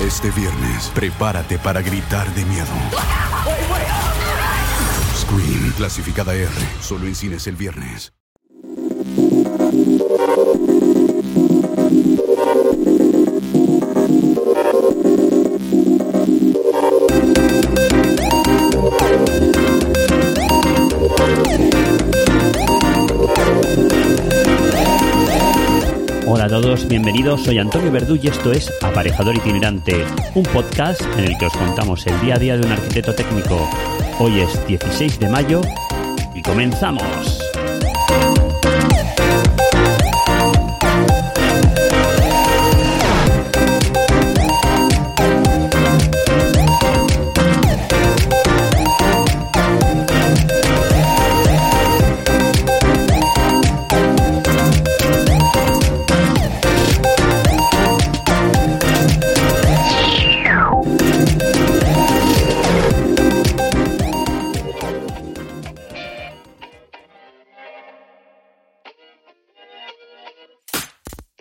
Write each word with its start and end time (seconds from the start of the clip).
Este 0.00 0.30
viernes, 0.30 0.92
prepárate 0.94 1.58
para 1.58 1.82
gritar 1.82 2.32
de 2.34 2.44
miedo. 2.44 2.66
Scream, 5.16 5.72
clasificada 5.76 6.34
R, 6.34 6.50
solo 6.80 7.06
en 7.06 7.14
cines 7.14 7.46
el 7.46 7.56
viernes. 7.56 8.17
Todos, 26.60 26.88
bienvenidos. 26.88 27.44
Soy 27.44 27.58
Antonio 27.58 27.92
Verdú 27.92 28.18
y 28.20 28.26
esto 28.26 28.50
es 28.50 28.72
Aparejador 28.82 29.36
Itinerante, 29.36 30.04
un 30.34 30.42
podcast 30.42 31.00
en 31.16 31.26
el 31.26 31.38
que 31.38 31.46
os 31.46 31.52
contamos 31.52 32.04
el 32.08 32.20
día 32.20 32.34
a 32.34 32.38
día 32.38 32.56
de 32.56 32.66
un 32.66 32.72
arquitecto 32.72 33.14
técnico. 33.14 33.68
Hoy 34.18 34.40
es 34.40 34.66
16 34.66 35.20
de 35.20 35.28
mayo 35.28 35.60
y 36.34 36.42
comenzamos. 36.42 37.47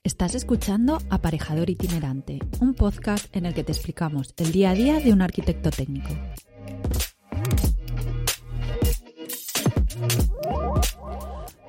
Estás 0.08 0.36
escuchando 0.36 1.00
Aparejador 1.10 1.70
Itinerante, 1.70 2.40
un 2.62 2.76
podcast 2.76 3.28
en 3.36 3.46
el 3.46 3.54
que 3.54 3.66
te 3.66 3.74
explicamos 3.74 4.34
el 4.38 4.54
día 4.54 4.70
a 4.70 4.74
día 4.74 5.02
de 5.02 5.12
un 5.12 5.22
arquitecto 5.22 5.70
técnico. 5.70 6.08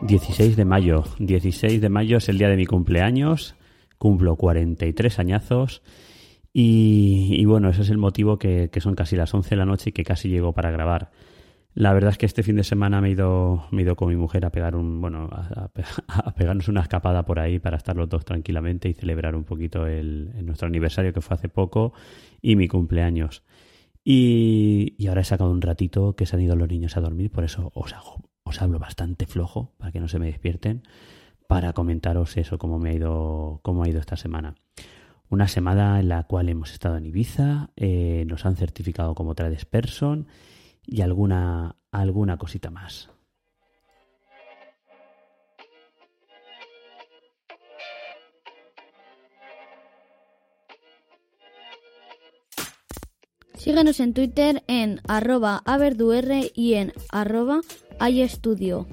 ...16 0.02 0.54
de 0.54 0.64
mayo. 0.64 1.02
16 1.18 1.80
de 1.80 1.88
mayo 1.88 2.18
es 2.18 2.28
el 2.28 2.38
día 2.38 2.48
de 2.48 2.56
mi 2.56 2.64
cumpleaños. 2.64 3.56
Cumplo 3.98 4.36
43 4.36 5.18
añazos. 5.18 5.82
Y, 6.52 7.44
bueno, 7.44 7.70
ese 7.70 7.82
es 7.82 7.90
el 7.90 7.98
motivo 7.98 8.38
que, 8.38 8.70
que 8.70 8.80
son 8.80 8.94
casi 8.94 9.16
las 9.16 9.34
11 9.34 9.50
de 9.50 9.56
la 9.56 9.66
noche 9.66 9.90
y 9.90 9.92
que 9.92 10.04
casi 10.04 10.28
llego 10.28 10.52
para 10.52 10.70
grabar. 10.70 11.10
La 11.78 11.92
verdad 11.92 12.10
es 12.10 12.18
que 12.18 12.26
este 12.26 12.42
fin 12.42 12.56
de 12.56 12.64
semana 12.64 13.00
me 13.00 13.06
he 13.06 13.12
ido, 13.12 13.68
me 13.70 13.82
he 13.82 13.84
ido 13.84 13.94
con 13.94 14.08
mi 14.08 14.16
mujer 14.16 14.44
a 14.44 14.50
pegar 14.50 14.74
un, 14.74 15.00
bueno, 15.00 15.28
a, 15.30 15.66
a 15.66 15.68
pe- 15.68 15.84
a 16.08 16.34
pegarnos 16.34 16.66
una 16.66 16.80
escapada 16.80 17.24
por 17.24 17.38
ahí 17.38 17.60
para 17.60 17.76
estar 17.76 17.94
los 17.94 18.08
dos 18.08 18.24
tranquilamente 18.24 18.88
y 18.88 18.94
celebrar 18.94 19.36
un 19.36 19.44
poquito 19.44 19.86
el, 19.86 20.44
nuestro 20.44 20.66
aniversario 20.66 21.12
que 21.12 21.20
fue 21.20 21.36
hace 21.36 21.48
poco 21.48 21.92
y 22.42 22.56
mi 22.56 22.66
cumpleaños. 22.66 23.44
Y, 24.02 25.06
ahora 25.06 25.20
he 25.20 25.24
sacado 25.24 25.52
un 25.52 25.62
ratito 25.62 26.16
que 26.16 26.26
se 26.26 26.34
han 26.34 26.42
ido 26.42 26.56
los 26.56 26.68
niños 26.68 26.96
a 26.96 27.00
dormir, 27.00 27.30
por 27.30 27.44
eso 27.44 27.70
os 27.72 27.92
hago, 27.92 28.24
os 28.42 28.60
hablo 28.60 28.80
bastante 28.80 29.26
flojo 29.26 29.72
para 29.78 29.92
que 29.92 30.00
no 30.00 30.08
se 30.08 30.18
me 30.18 30.26
despierten, 30.26 30.82
para 31.46 31.74
comentaros 31.74 32.36
eso, 32.38 32.58
cómo 32.58 32.80
me 32.80 32.90
ha 32.90 32.94
ido, 32.94 33.60
cómo 33.62 33.84
ha 33.84 33.88
ido 33.88 34.00
esta 34.00 34.16
semana. 34.16 34.56
Una 35.28 35.46
semana 35.46 36.00
en 36.00 36.08
la 36.08 36.24
cual 36.24 36.48
hemos 36.48 36.72
estado 36.72 36.96
en 36.96 37.06
Ibiza, 37.06 37.70
eh, 37.76 38.24
nos 38.26 38.46
han 38.46 38.56
certificado 38.56 39.14
como 39.14 39.36
tradesperson 39.36 40.26
y 40.90 41.02
alguna, 41.02 41.76
alguna 41.92 42.38
cosita 42.38 42.70
más. 42.70 43.10
Síguenos 53.54 54.00
en 54.00 54.14
Twitter 54.14 54.62
en 54.66 55.02
arroba 55.06 55.62
averdur 55.66 56.24
y 56.54 56.74
en 56.74 56.94
arroba 57.10 57.60
iStudio. 58.08 58.86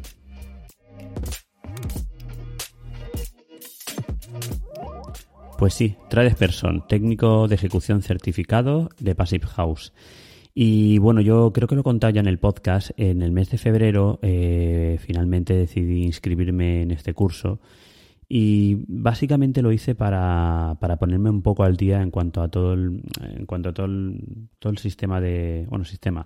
Pues 5.57 5.73
sí, 5.73 5.95
Tradesperson, 6.09 6.85
técnico 6.89 7.47
de 7.47 7.55
ejecución 7.55 8.01
certificado 8.01 8.89
de 8.99 9.15
Passive 9.15 9.47
House. 9.47 9.93
Y 10.57 10.99
bueno, 10.99 11.19
yo 11.19 11.51
creo 11.51 11.67
que 11.67 11.75
lo 11.75 11.81
he 11.81 11.83
contado 11.83 12.13
ya 12.13 12.21
en 12.21 12.27
el 12.27 12.39
podcast. 12.39 12.91
En 12.95 13.21
el 13.21 13.31
mes 13.31 13.49
de 13.49 13.57
febrero 13.57 14.19
eh, 14.21 14.97
finalmente 15.01 15.53
decidí 15.53 16.03
inscribirme 16.03 16.81
en 16.81 16.91
este 16.91 17.13
curso 17.13 17.59
y 18.29 18.77
básicamente 18.87 19.61
lo 19.61 19.73
hice 19.73 19.95
para, 19.95 20.77
para 20.79 20.95
ponerme 20.95 21.29
un 21.29 21.41
poco 21.41 21.63
al 21.63 21.75
día 21.75 22.01
en 22.01 22.09
cuanto 22.09 22.41
a 22.41 22.47
todo 22.47 22.73
el, 22.73 23.01
en 23.21 23.45
cuanto 23.45 23.69
a 23.69 23.73
todo 23.73 23.85
el, 23.85 24.47
todo 24.57 24.71
el 24.71 24.77
sistema 24.77 25.19
de, 25.19 25.67
bueno, 25.69 25.83
sistema, 25.83 26.25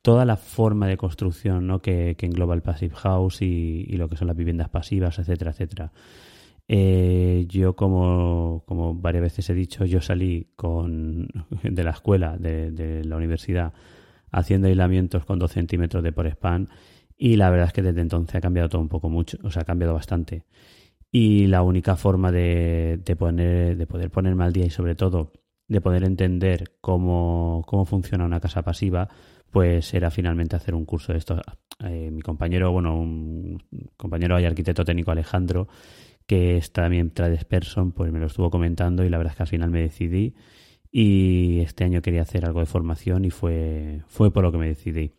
toda 0.00 0.24
la 0.24 0.38
forma 0.38 0.88
de 0.88 0.96
construcción 0.96 1.66
¿no? 1.66 1.80
que, 1.80 2.16
que 2.16 2.24
engloba 2.24 2.54
el 2.54 2.62
Passive 2.62 2.94
House 2.96 3.42
y, 3.42 3.84
y 3.86 3.96
lo 3.96 4.08
que 4.08 4.16
son 4.16 4.26
las 4.26 4.36
viviendas 4.36 4.70
pasivas, 4.70 5.18
etcétera, 5.18 5.50
etcétera. 5.50 5.92
Eh, 6.68 7.46
yo, 7.48 7.76
como, 7.76 8.64
como 8.66 8.94
varias 8.94 9.22
veces 9.22 9.48
he 9.50 9.54
dicho, 9.54 9.84
yo 9.84 10.00
salí 10.00 10.48
con, 10.56 11.28
de 11.62 11.84
la 11.84 11.90
escuela, 11.90 12.36
de, 12.36 13.02
la 13.04 13.16
universidad, 13.16 13.72
haciendo 14.30 14.68
aislamientos 14.68 15.24
con 15.24 15.38
2 15.38 15.50
centímetros 15.52 16.02
de 16.02 16.12
por 16.12 16.26
span 16.26 16.68
y 17.16 17.36
la 17.36 17.50
verdad 17.50 17.68
es 17.68 17.72
que 17.72 17.82
desde 17.82 18.00
entonces 18.00 18.34
ha 18.34 18.40
cambiado 18.40 18.68
todo 18.68 18.82
un 18.82 18.88
poco 18.88 19.08
mucho, 19.08 19.38
o 19.42 19.50
sea, 19.50 19.62
ha 19.62 19.64
cambiado 19.64 19.94
bastante. 19.94 20.44
Y 21.10 21.46
la 21.46 21.62
única 21.62 21.96
forma 21.96 22.32
de, 22.32 23.00
de, 23.04 23.16
poner, 23.16 23.76
de 23.76 23.86
poder 23.86 24.10
ponerme 24.10 24.44
al 24.44 24.52
día 24.52 24.66
y 24.66 24.70
sobre 24.70 24.94
todo 24.96 25.32
de 25.68 25.80
poder 25.80 26.04
entender 26.04 26.76
cómo, 26.80 27.64
cómo 27.66 27.84
funciona 27.84 28.24
una 28.24 28.40
casa 28.40 28.62
pasiva, 28.62 29.08
pues 29.50 29.94
era 29.94 30.10
finalmente 30.10 30.56
hacer 30.56 30.74
un 30.74 30.84
curso 30.84 31.12
de 31.12 31.18
esto. 31.18 31.40
Eh, 31.80 32.10
mi 32.10 32.22
compañero, 32.22 32.72
bueno, 32.72 32.98
un 32.98 33.62
compañero 33.96 34.38
y 34.38 34.44
arquitecto 34.44 34.84
técnico 34.84 35.10
Alejandro, 35.10 35.68
que 36.26 36.56
es 36.56 36.72
también 36.72 37.10
tradesperson, 37.10 37.92
pues 37.92 38.12
me 38.12 38.18
lo 38.18 38.26
estuvo 38.26 38.50
comentando 38.50 39.04
y 39.04 39.08
la 39.08 39.18
verdad 39.18 39.32
es 39.32 39.36
que 39.36 39.42
al 39.44 39.48
final 39.48 39.70
me 39.70 39.82
decidí 39.82 40.34
y 40.90 41.60
este 41.60 41.84
año 41.84 42.00
quería 42.02 42.22
hacer 42.22 42.46
algo 42.46 42.60
de 42.60 42.66
formación 42.66 43.24
y 43.24 43.30
fue, 43.30 44.02
fue 44.06 44.32
por 44.32 44.42
lo 44.42 44.52
que 44.52 44.58
me 44.58 44.68
decidí. 44.68 45.12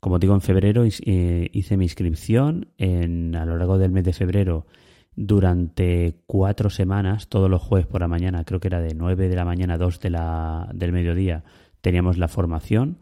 Como 0.00 0.18
digo, 0.18 0.34
en 0.34 0.40
febrero 0.40 0.84
eh, 0.84 1.48
hice 1.52 1.76
mi 1.76 1.84
inscripción, 1.84 2.68
en, 2.76 3.34
a 3.36 3.44
lo 3.44 3.56
largo 3.56 3.78
del 3.78 3.92
mes 3.92 4.04
de 4.04 4.12
febrero 4.12 4.66
durante 5.14 6.20
cuatro 6.26 6.70
semanas, 6.70 7.28
todos 7.28 7.48
los 7.48 7.62
jueves 7.62 7.86
por 7.86 8.02
la 8.02 8.08
mañana, 8.08 8.44
creo 8.44 8.60
que 8.60 8.68
era 8.68 8.80
de 8.80 8.94
9 8.94 9.28
de 9.28 9.36
la 9.36 9.44
mañana 9.44 9.74
a 9.74 9.78
2 9.78 10.00
de 10.00 10.10
la, 10.10 10.70
del 10.74 10.92
mediodía, 10.92 11.44
teníamos 11.80 12.18
la 12.18 12.28
formación. 12.28 12.98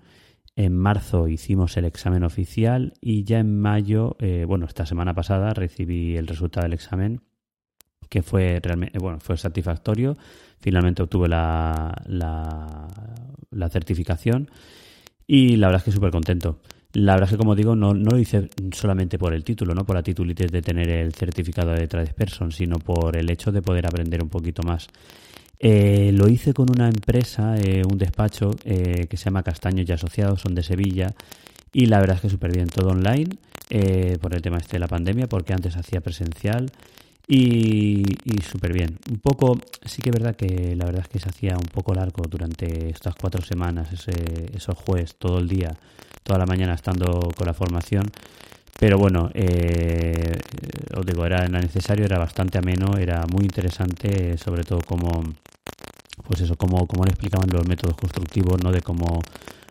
En 0.56 0.76
marzo 0.76 1.26
hicimos 1.26 1.76
el 1.76 1.84
examen 1.84 2.22
oficial 2.22 2.94
y 3.00 3.24
ya 3.24 3.40
en 3.40 3.58
mayo, 3.58 4.16
eh, 4.20 4.44
bueno, 4.46 4.66
esta 4.66 4.86
semana 4.86 5.12
pasada 5.12 5.52
recibí 5.52 6.16
el 6.16 6.28
resultado 6.28 6.64
del 6.64 6.74
examen 6.74 7.22
que 8.08 8.22
fue 8.22 8.60
realmente, 8.62 8.98
bueno, 8.98 9.18
fue 9.20 9.36
satisfactorio. 9.36 10.16
Finalmente 10.58 11.02
obtuve 11.02 11.28
la, 11.28 11.94
la, 12.06 12.88
la 13.50 13.68
certificación 13.68 14.50
y 15.26 15.56
la 15.56 15.68
verdad 15.68 15.80
es 15.80 15.84
que 15.84 15.92
súper 15.92 16.10
contento. 16.10 16.60
La 16.94 17.14
verdad 17.14 17.28
es 17.28 17.32
que, 17.32 17.38
como 17.38 17.56
digo, 17.56 17.74
no, 17.74 17.92
no 17.92 18.10
lo 18.12 18.18
hice 18.18 18.48
solamente 18.72 19.18
por 19.18 19.34
el 19.34 19.42
título, 19.42 19.74
no 19.74 19.84
por 19.84 19.96
la 19.96 20.02
titulitis 20.02 20.52
de 20.52 20.62
tener 20.62 20.88
el 20.88 21.12
certificado 21.12 21.72
de 21.72 21.88
tradesperson, 21.88 22.52
sino 22.52 22.78
por 22.78 23.16
el 23.16 23.28
hecho 23.30 23.50
de 23.50 23.62
poder 23.62 23.86
aprender 23.86 24.22
un 24.22 24.28
poquito 24.28 24.62
más. 24.62 24.86
Eh, 25.58 26.12
lo 26.12 26.28
hice 26.28 26.54
con 26.54 26.70
una 26.70 26.88
empresa, 26.88 27.56
eh, 27.56 27.82
un 27.90 27.98
despacho 27.98 28.50
eh, 28.64 29.06
que 29.08 29.16
se 29.16 29.24
llama 29.24 29.42
Castaños 29.42 29.88
y 29.88 29.92
Asociados, 29.92 30.40
son 30.40 30.54
de 30.54 30.62
Sevilla, 30.62 31.14
y 31.72 31.86
la 31.86 31.98
verdad 31.98 32.16
es 32.16 32.22
que 32.22 32.30
súper 32.30 32.52
bien, 32.52 32.68
todo 32.68 32.90
online, 32.90 33.30
eh, 33.70 34.18
por 34.20 34.34
el 34.34 34.42
tema 34.42 34.58
este 34.58 34.74
de 34.74 34.80
la 34.80 34.88
pandemia, 34.88 35.26
porque 35.26 35.52
antes 35.52 35.76
hacía 35.76 36.00
presencial, 36.00 36.70
Y, 37.26 38.02
y 38.24 38.42
súper 38.42 38.72
bien. 38.72 38.98
Un 39.10 39.18
poco, 39.18 39.58
sí 39.84 40.02
que 40.02 40.10
es 40.10 40.14
verdad 40.14 40.36
que 40.36 40.76
la 40.76 40.84
verdad 40.84 41.02
es 41.02 41.08
que 41.08 41.18
se 41.18 41.28
hacía 41.28 41.56
un 41.56 41.68
poco 41.72 41.94
largo 41.94 42.22
durante 42.28 42.90
estas 42.90 43.14
cuatro 43.14 43.42
semanas, 43.42 43.92
ese, 43.92 44.50
esos 44.54 44.76
jueves, 44.76 45.16
todo 45.16 45.38
el 45.38 45.48
día, 45.48 45.74
toda 46.22 46.38
la 46.38 46.46
mañana 46.46 46.74
estando 46.74 47.30
con 47.36 47.46
la 47.46 47.54
formación. 47.54 48.04
Pero 48.78 48.98
bueno, 48.98 49.30
eh, 49.32 50.38
os 50.96 51.06
digo, 51.06 51.24
era 51.24 51.46
necesario, 51.48 52.04
era 52.04 52.18
bastante 52.18 52.58
ameno, 52.58 52.98
era 52.98 53.24
muy 53.32 53.44
interesante, 53.44 54.36
sobre 54.36 54.64
todo 54.64 54.80
como, 54.80 55.22
pues 56.26 56.40
eso, 56.40 56.56
como, 56.56 56.86
como 56.86 57.04
le 57.04 57.10
explicaban 57.10 57.48
los 57.50 57.66
métodos 57.66 57.96
constructivos, 57.96 58.62
¿no? 58.62 58.72
De 58.72 58.82
cómo, 58.82 59.22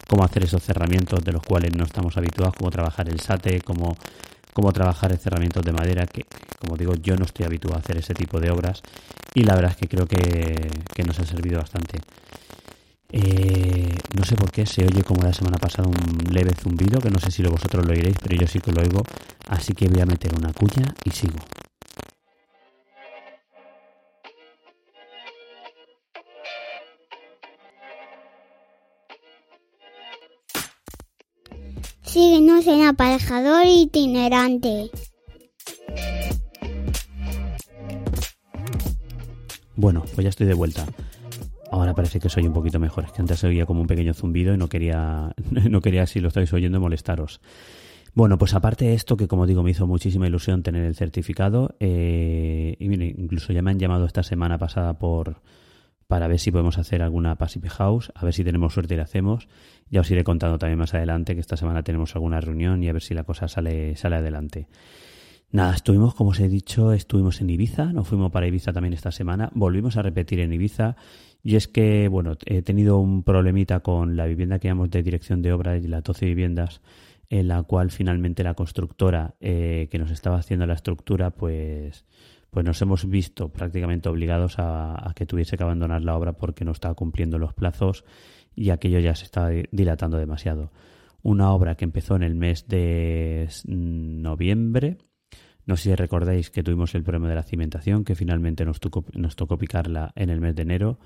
cómo 0.08 0.24
hacer 0.24 0.46
esos 0.46 0.64
cerramientos 0.64 1.24
de 1.24 1.34
los 1.34 1.44
cuales 1.44 1.76
no 1.76 1.84
estamos 1.84 2.16
habituados, 2.18 2.56
cómo 2.58 2.72
trabajar 2.72 3.10
el 3.10 3.20
SATE, 3.20 3.62
cómo, 3.62 3.96
cómo 4.54 4.72
trabajar 4.72 5.12
el 5.12 5.20
cerramientos 5.20 5.64
de 5.64 5.72
madera, 5.72 6.06
que 6.06 6.26
como 6.60 6.78
digo, 6.78 6.94
yo 6.96 7.16
no 7.16 7.26
estoy 7.26 7.46
habituado 7.46 7.78
a 7.78 7.80
hacer 7.80 7.98
ese 7.98 8.14
tipo 8.14 8.40
de 8.40 8.52
obras 8.52 8.82
y 9.34 9.44
la 9.44 9.56
verdad 9.56 9.72
es 9.72 9.78
que 9.78 9.88
creo 9.88 10.06
que, 10.06 10.70
que 10.94 11.04
nos 11.04 11.20
ha 11.20 11.26
servido 11.26 11.60
bastante. 11.60 12.00
Eh, 13.16 13.96
no 14.18 14.24
sé 14.24 14.36
por 14.36 14.50
qué 14.52 14.66
se 14.66 14.84
oye 14.86 15.04
como 15.04 15.22
la 15.22 15.34
semana 15.34 15.58
pasada 15.58 15.88
un 15.88 16.34
leve 16.34 16.52
zumbido, 16.56 17.00
que 17.00 17.12
no 17.12 17.20
sé 17.20 17.30
si 17.30 17.44
vosotros 17.44 17.86
lo 17.86 17.92
oiréis, 17.92 18.18
pero 18.22 18.36
yo 18.36 18.48
sí 18.48 18.60
que 18.60 18.72
lo 18.72 18.82
oigo, 18.82 19.04
así 19.50 19.74
que 19.74 19.88
voy 19.88 20.02
a 20.02 20.06
meter 20.06 20.34
una 20.36 20.52
cuña 20.52 20.94
y 21.06 21.12
sigo. 21.12 21.38
En 32.65 32.83
aparejador 32.83 33.65
itinerante. 33.65 34.89
Bueno, 39.75 40.04
pues 40.15 40.24
ya 40.24 40.30
estoy 40.30 40.48
de 40.48 40.54
vuelta. 40.54 40.86
Ahora 41.71 41.94
parece 41.94 42.19
que 42.19 42.30
soy 42.30 42.48
un 42.48 42.54
poquito 42.54 42.80
mejor. 42.80 43.06
Es 43.06 43.12
que 43.12 43.21
antes 43.21 43.39
se 43.39 43.48
oía 43.48 43.65
como 43.65 43.81
un 43.81 43.88
pequeño 43.88 44.13
zumbido 44.13 44.54
y 44.54 44.57
no 44.57 44.69
quería, 44.69 45.33
no 45.69 45.81
quería 45.81 46.07
si 46.07 46.21
lo 46.21 46.30
estáis 46.30 46.54
oyendo, 46.54 46.80
molestaros. 46.80 47.42
Bueno, 48.13 48.38
pues 48.38 48.54
aparte 48.54 48.86
de 48.86 48.94
esto, 48.94 49.18
que 49.18 49.27
como 49.27 49.45
digo, 49.45 49.63
me 49.63 49.71
hizo 49.71 49.86
muchísima 49.86 50.27
ilusión 50.27 50.63
tener 50.63 50.86
el 50.86 50.95
certificado, 50.95 51.75
eh, 51.80 52.75
y 52.80 52.88
mire, 52.88 53.07
incluso 53.18 53.51
ya 53.51 53.63
me 53.63 53.71
han 53.71 53.80
llamado 53.80 54.06
esta 54.06 54.21
semana 54.24 54.57
pasada 54.60 55.00
por 55.00 55.42
para 56.13 56.27
ver 56.27 56.38
si 56.38 56.51
podemos 56.51 56.77
hacer 56.77 57.01
alguna 57.01 57.39
Passive 57.39 57.69
House, 57.69 58.12
a 58.13 58.24
ver 58.24 58.36
si 58.36 58.44
tenemos 58.44 58.71
suerte 58.71 58.94
y 58.94 58.98
la 58.98 59.04
hacemos. 59.06 59.48
Ya 59.89 60.01
os 60.01 60.12
iré 60.12 60.24
contando 60.24 60.60
también 60.60 60.77
más 60.77 60.94
adelante 60.94 61.33
que 61.33 61.42
esta 61.42 61.57
semana 61.57 61.81
tenemos 61.81 62.13
alguna 62.13 62.39
reunión 62.39 62.83
y 62.83 62.88
a 62.88 62.94
ver 62.94 63.01
si 63.01 63.15
la 63.15 63.24
cosa 63.24 63.48
sale, 63.48 63.95
sale 63.95 64.18
adelante. 64.18 64.68
Nada, 65.50 65.74
estuvimos, 65.74 66.13
como 66.13 66.30
os 66.30 66.39
he 66.39 66.48
dicho, 66.50 66.94
estuvimos 66.94 67.42
en 67.42 67.50
Ibiza, 67.50 67.86
nos 67.94 68.07
fuimos 68.07 68.31
para 68.31 68.45
Ibiza 68.45 68.71
también 68.71 68.94
esta 68.94 69.12
semana, 69.12 69.50
volvimos 69.56 69.98
a 69.98 70.04
repetir 70.04 70.39
en 70.42 70.54
Ibiza 70.54 70.98
y 71.42 71.56
es 71.56 71.68
que, 71.68 72.07
bueno, 72.10 72.38
he 72.45 72.62
tenido 72.62 73.00
un 73.00 73.24
problemita 73.24 73.80
con 73.80 74.15
la 74.15 74.27
vivienda 74.27 74.60
que 74.60 74.68
llamamos 74.68 74.92
de 74.92 75.01
dirección 75.01 75.42
de 75.42 75.51
obra 75.51 75.77
y 75.77 75.88
las 75.88 76.04
12 76.04 76.27
viviendas, 76.27 76.81
en 77.31 77.48
la 77.48 77.63
cual 77.63 77.89
finalmente 77.89 78.44
la 78.44 78.54
constructora 78.54 79.33
eh, 79.42 79.88
que 79.89 79.98
nos 79.98 80.12
estaba 80.12 80.38
haciendo 80.38 80.68
la 80.68 80.75
estructura, 80.75 81.31
pues, 81.31 82.06
pues 82.54 82.66
nos 82.68 82.80
hemos 82.84 83.10
visto 83.10 83.50
prácticamente 83.50 84.10
obligados 84.10 84.56
a, 84.60 85.12
que 85.16 85.26
tuviese 85.26 85.58
que 85.58 85.64
abandonar 85.64 86.04
la 86.04 86.16
obra 86.16 86.34
porque 86.34 86.64
no 86.64 86.72
estaba 86.72 86.94
cumpliendo 86.94 87.40
los 87.40 87.56
plazos 87.56 88.06
y 88.56 88.70
aquello 88.70 89.00
ya 89.00 89.16
se 89.16 89.26
estaba 89.26 89.50
dilatando 89.72 90.18
demasiado. 90.18 90.72
Una 91.24 91.52
obra 91.52 91.74
que 91.74 91.84
empezó 91.84 92.16
en 92.16 92.22
el 92.22 92.36
mes 92.36 92.68
de 92.68 93.50
noviembre. 93.66 95.00
No 95.66 95.78
sé 95.78 95.90
si 95.90 95.96
recordáis 95.96 96.52
que 96.52 96.62
tuvimos 96.62 96.94
el 96.94 97.02
problema 97.02 97.28
de 97.28 97.36
la 97.36 97.44
cimentación, 97.44 98.04
que 98.04 98.14
finalmente 98.14 98.66
nos 98.66 98.80
tocó, 98.80 99.04
nos 99.14 99.36
tocó 99.36 99.58
picarla 99.58 100.12
en 100.16 100.30
el 100.30 100.40
mes 100.40 100.56
de 100.56 100.62
enero 100.62 101.00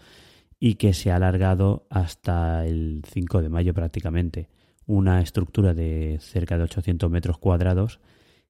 y 0.59 0.75
que 0.75 0.93
se 0.93 1.11
ha 1.11 1.15
alargado 1.15 1.87
hasta 1.89 2.65
el 2.65 3.03
5 3.09 3.41
de 3.41 3.49
mayo 3.49 3.73
prácticamente. 3.73 4.49
Una 4.85 5.21
estructura 5.21 5.73
de 5.73 6.17
cerca 6.19 6.57
de 6.57 6.63
800 6.63 7.09
metros 7.09 7.37
cuadrados 7.37 8.01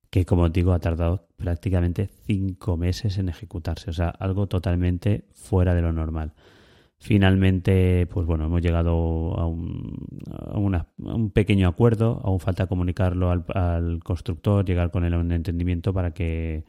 que, 0.09 0.25
como 0.25 0.50
digo, 0.50 0.74
ha 0.74 0.80
tardado 0.80 1.27
prácticamente 1.38 2.07
cinco 2.25 2.77
meses 2.77 3.18
en 3.18 3.30
ejecutarse. 3.30 3.89
O 3.89 3.94
sea, 3.94 4.09
algo 4.09 4.48
totalmente 4.48 5.25
fuera 5.33 5.75
de 5.75 5.81
lo 5.81 5.92
normal. 5.92 6.33
Finalmente, 7.00 8.07
pues 8.07 8.25
bueno, 8.25 8.45
hemos 8.45 8.62
llegado 8.62 9.38
a 9.38 9.45
un, 9.45 10.75
a 10.75 10.86
un 11.15 11.31
pequeño 11.31 11.68
acuerdo. 11.68 12.19
Aún 12.24 12.39
falta 12.39 12.68
comunicarlo 12.68 13.30
al, 13.30 13.45
al 13.54 14.00
constructor, 14.04 14.65
llegar 14.65 14.89
con 14.92 15.06
él 15.06 15.13
un 15.13 15.31
entendimiento 15.31 15.94
para 15.94 16.12
que 16.12 16.65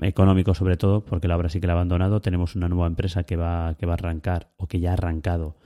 económico 0.00 0.54
sobre 0.54 0.76
todo, 0.76 1.04
porque 1.04 1.26
la 1.26 1.36
obra 1.36 1.48
sí 1.48 1.60
que 1.60 1.66
la 1.66 1.72
ha 1.72 1.76
abandonado. 1.76 2.20
Tenemos 2.20 2.54
una 2.54 2.68
nueva 2.68 2.86
empresa 2.86 3.24
que 3.24 3.36
va, 3.36 3.74
que 3.74 3.86
va 3.86 3.94
a 3.94 3.94
arrancar 3.94 4.50
o 4.58 4.66
que 4.68 4.78
ya 4.78 4.90
ha 4.90 4.94
arrancado 4.94 5.56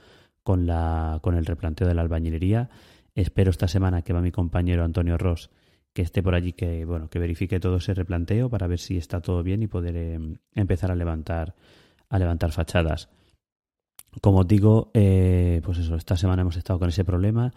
con, 0.41 0.65
la, 0.65 1.19
con 1.21 1.35
el 1.35 1.45
replanteo 1.45 1.87
de 1.87 1.93
la 1.93 2.01
albañilería. 2.01 2.69
Espero 3.13 3.51
esta 3.51 3.67
semana 3.67 4.01
que 4.01 4.13
va 4.13 4.21
mi 4.21 4.31
compañero 4.31 4.83
Antonio 4.83 5.17
Ross 5.19 5.51
que 5.93 6.01
esté 6.01 6.23
por 6.23 6.35
allí, 6.35 6.53
que 6.53 6.85
bueno, 6.85 7.09
que 7.09 7.19
verifique 7.19 7.59
todo 7.59 7.77
ese 7.77 7.93
replanteo 7.93 8.49
para 8.49 8.67
ver 8.67 8.79
si 8.79 8.97
está 8.97 9.21
todo 9.21 9.43
bien 9.43 9.63
y 9.63 9.67
poder 9.67 9.95
em, 9.95 10.37
empezar 10.55 10.91
a 10.91 10.95
levantar, 10.95 11.55
a 12.09 12.19
levantar 12.19 12.51
fachadas. 12.51 13.09
Como 14.21 14.39
os 14.39 14.47
digo, 14.47 14.91
eh, 14.93 15.61
pues 15.63 15.77
eso, 15.79 15.95
esta 15.95 16.17
semana 16.17 16.41
hemos 16.41 16.57
estado 16.57 16.79
con 16.79 16.89
ese 16.89 17.05
problema. 17.05 17.53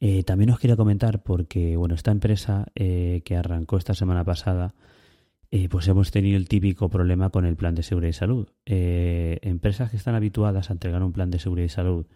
Eh, 0.00 0.24
también 0.24 0.50
os 0.50 0.58
quería 0.58 0.76
comentar 0.76 1.22
porque, 1.22 1.76
bueno, 1.76 1.94
esta 1.94 2.10
empresa 2.10 2.66
eh, 2.74 3.22
que 3.24 3.36
arrancó 3.36 3.76
esta 3.76 3.94
semana 3.94 4.24
pasada, 4.24 4.74
eh, 5.52 5.68
pues 5.68 5.88
hemos 5.88 6.12
tenido 6.12 6.36
el 6.36 6.48
típico 6.48 6.88
problema 6.88 7.30
con 7.30 7.44
el 7.44 7.56
plan 7.56 7.74
de 7.74 7.82
seguridad 7.82 8.10
y 8.10 8.12
salud. 8.12 8.48
Eh, 8.66 9.38
empresas 9.42 9.90
que 9.90 9.96
están 9.96 10.14
habituadas 10.14 10.70
a 10.70 10.74
entregar 10.74 11.02
un 11.02 11.12
plan 11.12 11.30
de 11.30 11.40
seguridad 11.40 11.66
y 11.66 11.70
salud 11.70 12.06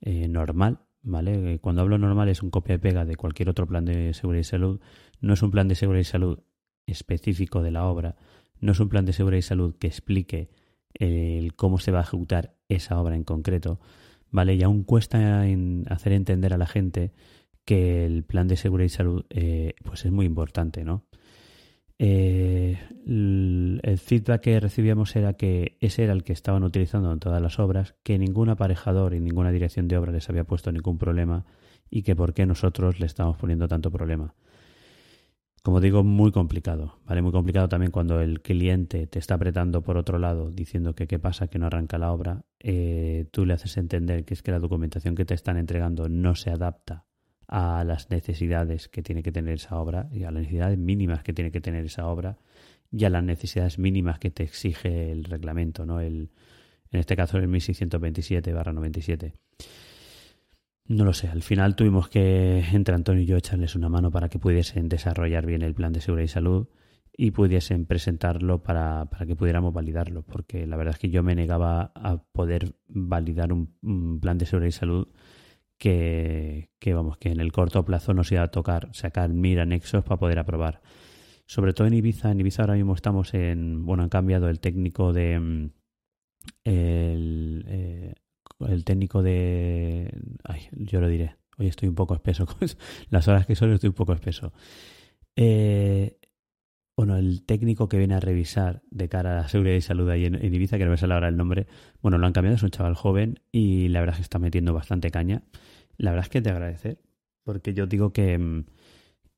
eh, 0.00 0.26
normal, 0.26 0.80
¿vale? 1.02 1.58
Cuando 1.58 1.82
hablo 1.82 1.98
normal 1.98 2.28
es 2.28 2.42
un 2.42 2.50
copia 2.50 2.76
y 2.76 2.78
pega 2.78 3.04
de 3.04 3.16
cualquier 3.16 3.48
otro 3.48 3.66
plan 3.66 3.84
de 3.84 4.14
seguridad 4.14 4.40
y 4.40 4.44
salud. 4.44 4.80
No 5.20 5.34
es 5.34 5.42
un 5.42 5.50
plan 5.50 5.68
de 5.68 5.74
seguridad 5.74 6.00
y 6.00 6.04
salud 6.04 6.40
específico 6.86 7.62
de 7.62 7.70
la 7.70 7.84
obra. 7.84 8.16
No 8.60 8.72
es 8.72 8.80
un 8.80 8.88
plan 8.88 9.04
de 9.04 9.12
seguridad 9.12 9.38
y 9.38 9.42
salud 9.42 9.76
que 9.78 9.88
explique 9.88 10.50
el 10.94 11.54
cómo 11.54 11.78
se 11.78 11.90
va 11.90 12.00
a 12.00 12.02
ejecutar 12.02 12.54
esa 12.68 13.00
obra 13.00 13.16
en 13.16 13.24
concreto, 13.24 13.80
¿vale? 14.30 14.54
Y 14.54 14.62
aún 14.62 14.84
cuesta 14.84 15.46
en 15.46 15.84
hacer 15.88 16.12
entender 16.12 16.52
a 16.54 16.58
la 16.58 16.66
gente 16.66 17.12
que 17.64 18.04
el 18.04 18.24
plan 18.24 18.48
de 18.48 18.56
seguridad 18.56 18.86
y 18.86 18.88
salud 18.90 19.24
pues 19.84 20.04
es 20.04 20.12
muy 20.12 20.26
importante, 20.26 20.84
¿no? 20.84 21.04
Eh, 22.04 22.80
el 23.06 23.98
feedback 24.02 24.40
que 24.40 24.58
recibíamos 24.58 25.14
era 25.14 25.34
que 25.34 25.76
ese 25.78 26.02
era 26.02 26.12
el 26.12 26.24
que 26.24 26.32
estaban 26.32 26.64
utilizando 26.64 27.12
en 27.12 27.20
todas 27.20 27.40
las 27.40 27.60
obras, 27.60 27.94
que 28.02 28.18
ningún 28.18 28.48
aparejador 28.48 29.14
y 29.14 29.20
ninguna 29.20 29.52
dirección 29.52 29.86
de 29.86 29.96
obra 29.96 30.10
les 30.10 30.28
había 30.28 30.42
puesto 30.42 30.72
ningún 30.72 30.98
problema 30.98 31.46
y 31.90 32.02
que 32.02 32.16
por 32.16 32.34
qué 32.34 32.44
nosotros 32.44 32.98
le 32.98 33.06
estamos 33.06 33.36
poniendo 33.36 33.68
tanto 33.68 33.92
problema. 33.92 34.34
Como 35.62 35.80
digo, 35.80 36.02
muy 36.02 36.32
complicado, 36.32 36.98
¿vale? 37.06 37.22
Muy 37.22 37.30
complicado 37.30 37.68
también 37.68 37.92
cuando 37.92 38.20
el 38.20 38.42
cliente 38.42 39.06
te 39.06 39.20
está 39.20 39.34
apretando 39.34 39.82
por 39.82 39.96
otro 39.96 40.18
lado 40.18 40.50
diciendo 40.50 40.96
que 40.96 41.06
qué 41.06 41.20
pasa, 41.20 41.46
que 41.46 41.60
no 41.60 41.66
arranca 41.66 41.98
la 41.98 42.10
obra, 42.10 42.46
eh, 42.58 43.26
tú 43.30 43.46
le 43.46 43.54
haces 43.54 43.76
entender 43.76 44.24
que 44.24 44.34
es 44.34 44.42
que 44.42 44.50
la 44.50 44.58
documentación 44.58 45.14
que 45.14 45.24
te 45.24 45.34
están 45.34 45.56
entregando 45.56 46.08
no 46.08 46.34
se 46.34 46.50
adapta 46.50 47.04
a 47.54 47.84
las 47.84 48.08
necesidades 48.08 48.88
que 48.88 49.02
tiene 49.02 49.22
que 49.22 49.30
tener 49.30 49.52
esa 49.52 49.78
obra 49.78 50.08
y 50.10 50.24
a 50.24 50.30
las 50.30 50.40
necesidades 50.40 50.78
mínimas 50.78 51.22
que 51.22 51.34
tiene 51.34 51.50
que 51.50 51.60
tener 51.60 51.84
esa 51.84 52.06
obra 52.06 52.38
y 52.90 53.04
a 53.04 53.10
las 53.10 53.22
necesidades 53.22 53.78
mínimas 53.78 54.18
que 54.18 54.30
te 54.30 54.42
exige 54.42 55.12
el 55.12 55.24
reglamento, 55.24 55.84
¿no? 55.84 56.00
El, 56.00 56.30
en 56.90 57.00
este 57.00 57.14
caso 57.14 57.36
el 57.36 57.50
1627-97. 57.50 59.34
No 60.88 61.04
lo 61.04 61.12
sé, 61.12 61.28
al 61.28 61.42
final 61.42 61.76
tuvimos 61.76 62.08
que, 62.08 62.64
entre 62.72 62.94
Antonio 62.94 63.22
y 63.22 63.26
yo, 63.26 63.36
echarles 63.36 63.76
una 63.76 63.90
mano 63.90 64.10
para 64.10 64.30
que 64.30 64.38
pudiesen 64.38 64.88
desarrollar 64.88 65.44
bien 65.44 65.60
el 65.60 65.74
plan 65.74 65.92
de 65.92 66.00
seguridad 66.00 66.24
y 66.24 66.28
salud 66.28 66.68
y 67.14 67.32
pudiesen 67.32 67.84
presentarlo 67.84 68.62
para, 68.62 69.04
para 69.10 69.26
que 69.26 69.36
pudiéramos 69.36 69.74
validarlo, 69.74 70.22
porque 70.22 70.66
la 70.66 70.78
verdad 70.78 70.94
es 70.94 70.98
que 70.98 71.10
yo 71.10 71.22
me 71.22 71.34
negaba 71.34 71.92
a 71.94 72.16
poder 72.32 72.76
validar 72.88 73.52
un, 73.52 73.76
un 73.82 74.20
plan 74.20 74.38
de 74.38 74.46
seguridad 74.46 74.68
y 74.68 74.72
salud 74.72 75.08
que, 75.82 76.94
vamos, 76.94 77.18
que 77.18 77.30
en 77.30 77.40
el 77.40 77.50
corto 77.50 77.84
plazo 77.84 78.14
nos 78.14 78.30
iba 78.30 78.42
a 78.42 78.52
tocar 78.52 78.88
sacar 78.92 79.30
mil 79.30 79.58
anexos 79.58 80.04
para 80.04 80.16
poder 80.16 80.38
aprobar. 80.38 80.80
Sobre 81.46 81.72
todo 81.72 81.88
en 81.88 81.94
Ibiza, 81.94 82.30
en 82.30 82.38
Ibiza 82.38 82.62
ahora 82.62 82.74
mismo 82.74 82.94
estamos 82.94 83.34
en, 83.34 83.84
bueno, 83.84 84.04
han 84.04 84.08
cambiado 84.08 84.48
el 84.48 84.60
técnico 84.60 85.12
de 85.12 85.40
mm, 85.40 85.70
el, 86.64 87.64
eh, 87.66 88.14
el 88.60 88.84
técnico 88.84 89.24
de, 89.24 90.16
ay, 90.44 90.68
yo 90.70 91.00
lo 91.00 91.08
diré, 91.08 91.34
hoy 91.58 91.66
estoy 91.66 91.88
un 91.88 91.96
poco 91.96 92.14
espeso, 92.14 92.46
las 93.10 93.26
horas 93.26 93.44
que 93.46 93.56
son 93.56 93.72
estoy 93.72 93.88
un 93.88 93.94
poco 93.94 94.12
espeso. 94.12 94.52
Eh, 95.34 96.16
bueno, 96.96 97.16
el 97.16 97.44
técnico 97.44 97.88
que 97.88 97.98
viene 97.98 98.14
a 98.14 98.20
revisar 98.20 98.82
de 98.88 99.08
cara 99.08 99.32
a 99.32 99.42
la 99.42 99.48
seguridad 99.48 99.74
y 99.74 99.80
salud 99.80 100.08
ahí 100.10 100.26
en, 100.26 100.36
en 100.36 100.54
Ibiza, 100.54 100.78
que 100.78 100.84
no 100.84 100.92
me 100.92 100.96
sale 100.96 101.14
ahora 101.14 101.26
el 101.26 101.36
nombre, 101.36 101.66
bueno, 102.02 102.18
lo 102.18 102.26
han 102.28 102.32
cambiado, 102.32 102.54
es 102.54 102.62
un 102.62 102.70
chaval 102.70 102.94
joven 102.94 103.40
y 103.50 103.88
la 103.88 103.98
verdad 103.98 104.14
es 104.14 104.18
que 104.18 104.22
está 104.22 104.38
metiendo 104.38 104.72
bastante 104.72 105.10
caña 105.10 105.42
la 105.96 106.10
verdad 106.10 106.26
es 106.26 106.30
que 106.30 106.42
te 106.42 106.50
agradecer, 106.50 106.98
porque 107.44 107.74
yo 107.74 107.86
digo 107.86 108.12
que, 108.12 108.38
mm, 108.38 108.64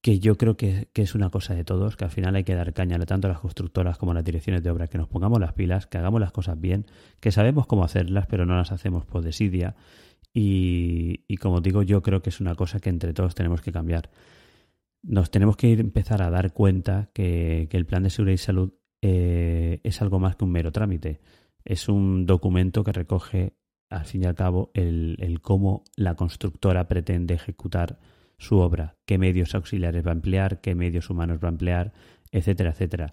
que 0.04 0.18
yo 0.18 0.36
creo 0.36 0.54
que, 0.58 0.88
es 0.94 1.14
una 1.14 1.30
cosa 1.30 1.54
de 1.54 1.64
todos, 1.64 1.96
que 1.96 2.04
al 2.04 2.10
final 2.10 2.36
hay 2.36 2.44
que 2.44 2.54
dar 2.54 2.74
caña 2.74 2.98
tanto 3.06 3.26
a 3.26 3.30
las 3.30 3.40
constructoras 3.40 3.96
como 3.96 4.12
a 4.12 4.14
las 4.14 4.24
direcciones 4.24 4.62
de 4.62 4.70
obra, 4.70 4.86
que 4.86 4.98
nos 4.98 5.08
pongamos 5.08 5.40
las 5.40 5.54
pilas, 5.54 5.86
que 5.86 5.96
hagamos 5.96 6.20
las 6.20 6.30
cosas 6.30 6.60
bien, 6.60 6.84
que 7.20 7.32
sabemos 7.32 7.66
cómo 7.66 7.84
hacerlas, 7.84 8.26
pero 8.26 8.44
no 8.44 8.54
las 8.54 8.70
hacemos 8.70 9.06
por 9.06 9.22
desidia. 9.22 9.76
Y, 10.34 11.24
y 11.26 11.38
como 11.38 11.62
digo, 11.62 11.82
yo 11.82 12.02
creo 12.02 12.20
que 12.20 12.28
es 12.28 12.38
una 12.40 12.54
cosa 12.54 12.80
que 12.80 12.90
entre 12.90 13.14
todos 13.14 13.34
tenemos 13.34 13.62
que 13.62 13.72
cambiar. 13.72 14.10
Nos 15.02 15.30
tenemos 15.30 15.56
que 15.56 15.68
ir, 15.68 15.80
empezar 15.80 16.20
a 16.20 16.28
dar 16.28 16.52
cuenta 16.52 17.08
que, 17.14 17.66
el 17.70 17.86
plan 17.86 18.02
de 18.02 18.10
seguridad 18.10 18.34
y 18.34 18.38
salud 18.38 18.74
eh, 19.00 19.80
es 19.84 20.02
algo 20.02 20.18
más 20.18 20.36
que 20.36 20.44
un 20.44 20.52
mero 20.52 20.70
trámite. 20.70 21.22
Es 21.64 21.88
un 21.88 22.26
documento 22.26 22.84
que 22.84 22.92
recoge, 22.92 23.54
al 23.98 24.04
fin 24.06 24.22
y 24.22 24.26
al 24.26 24.34
cabo, 24.34 24.70
el, 24.74 25.16
el 25.20 25.40
cómo 25.40 25.84
la 25.96 26.14
constructora 26.14 26.88
pretende 26.88 27.34
ejecutar 27.34 27.98
su 28.38 28.58
obra, 28.58 28.96
qué 29.06 29.18
medios 29.18 29.54
auxiliares 29.54 30.04
va 30.04 30.10
a 30.10 30.14
emplear, 30.14 30.60
qué 30.60 30.74
medios 30.74 31.10
humanos 31.10 31.38
va 31.42 31.48
a 31.48 31.52
emplear, 31.52 31.92
etcétera, 32.30 32.70
etcétera. 32.70 33.12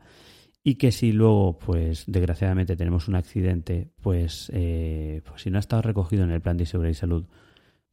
Y 0.63 0.75
que 0.75 0.91
si 0.91 1.11
luego, 1.11 1.57
pues 1.57 2.03
desgraciadamente 2.07 2.75
tenemos 2.75 3.07
un 3.07 3.15
accidente, 3.15 3.89
pues, 4.01 4.51
eh, 4.53 5.21
pues 5.25 5.41
si 5.41 5.49
no 5.49 5.57
ha 5.57 5.59
estado 5.59 5.81
recogido 5.81 6.23
en 6.23 6.31
el 6.31 6.41
plan 6.41 6.57
de 6.57 6.65
seguridad 6.65 6.91
y 6.91 6.95
salud, 6.95 7.25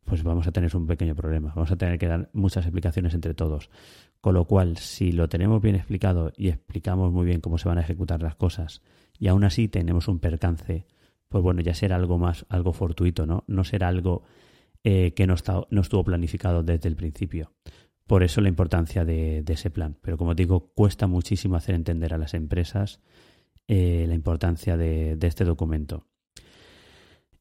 pues 0.05 0.23
vamos 0.23 0.47
a 0.47 0.53
tener 0.53 0.75
un 0.77 0.87
pequeño 0.87 1.15
problema. 1.15 1.53
Vamos 1.55 1.71
a 1.71 1.77
tener 1.77 1.99
que 1.99 2.09
dar 2.09 2.31
muchas 2.33 2.65
explicaciones 2.65 3.15
entre 3.15 3.35
todos. 3.35 3.71
Con 4.21 4.35
lo 4.35 4.47
cual, 4.47 4.77
si 4.79 5.13
lo 5.13 5.29
tenemos 5.29 5.63
bien 5.63 5.77
explicado 5.77 6.33
y 6.37 6.49
explicamos 6.49 7.13
muy 7.13 7.25
bien 7.25 7.41
cómo 7.41 7.57
se 7.59 7.69
van 7.69 7.79
a 7.79 7.83
ejecutar 7.83 8.23
las 8.23 8.35
cosas, 8.35 8.83
y 9.19 9.29
aún 9.29 9.45
así 9.45 9.69
tenemos 9.69 10.09
un 10.09 10.19
percance, 10.19 10.87
pues 11.29 11.43
bueno, 11.43 11.61
ya 11.61 11.75
será 11.75 11.97
algo 11.97 12.19
más, 12.19 12.47
algo 12.49 12.73
fortuito, 12.73 13.27
¿no? 13.27 13.45
No 13.47 13.65
será 13.65 13.89
algo 13.89 14.23
eh, 14.85 15.13
que 15.15 15.27
no, 15.27 15.35
estuvo 15.35 16.05
planificado 16.05 16.63
desde 16.63 16.89
el 16.89 16.97
principio. 16.97 17.53
Por 18.07 18.23
eso 18.23 18.41
la 18.41 18.49
importancia 18.49 19.05
de, 19.05 19.45
ese 19.47 19.71
plan. 19.71 19.99
Pero 20.01 20.17
como 20.17 20.35
digo, 20.35 20.71
cuesta 20.75 21.07
muchísimo 21.07 21.57
hacer 21.57 21.75
entender 21.75 22.15
a 22.15 22.19
las 22.19 22.33
empresas 22.35 23.01
eh, 23.67 24.07
la 24.09 24.15
importancia 24.15 24.77
de, 24.77 25.19
este 25.21 25.45
documento. 25.45 26.07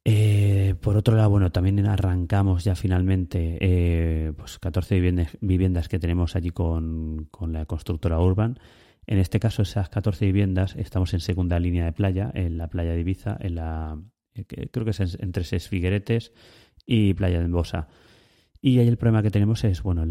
Eh, 0.04 0.74
por 0.80 0.96
otro 0.96 1.16
lado, 1.16 1.30
bueno, 1.30 1.52
también 1.52 1.86
arrancamos 1.86 2.64
ya 2.64 2.74
finalmente 2.74 4.34
pues 4.36 4.58
14 4.58 5.00
viviendas, 5.40 5.88
que 5.88 5.98
tenemos 5.98 6.36
allí 6.36 6.50
con, 6.50 7.28
la 7.46 7.64
constructora 7.66 8.20
Urban. 8.20 8.58
En 9.08 9.16
este 9.16 9.40
caso, 9.40 9.62
esas 9.62 9.88
14 9.88 10.26
viviendas 10.26 10.76
estamos 10.76 11.14
en 11.14 11.20
segunda 11.20 11.58
línea 11.58 11.86
de 11.86 11.92
playa, 11.92 12.30
en 12.34 12.58
la 12.58 12.68
playa 12.68 12.92
de 12.92 13.00
Ibiza, 13.00 13.38
en 13.40 13.54
la 13.54 13.98
creo 14.70 14.84
que 14.84 14.90
es 14.90 15.16
entre 15.18 15.44
Ses 15.44 15.66
Figueretes 15.66 16.30
y 16.84 17.14
Playa 17.14 17.38
de 17.38 17.46
Embosa. 17.46 17.88
Y 18.60 18.78
ahí 18.78 18.86
el 18.86 18.98
problema 18.98 19.22
que 19.22 19.30
tenemos 19.30 19.64
es, 19.64 19.82
bueno, 19.82 20.02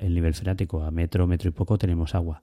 el 0.00 0.14
nivel 0.14 0.32
freático. 0.32 0.82
A 0.82 0.90
metro, 0.90 1.26
metro 1.26 1.50
y 1.50 1.52
poco 1.52 1.76
tenemos 1.76 2.14
agua. 2.14 2.42